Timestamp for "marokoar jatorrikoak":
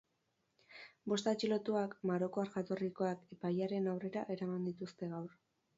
2.13-3.25